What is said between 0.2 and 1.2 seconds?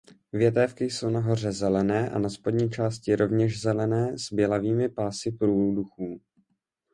Větévky jsou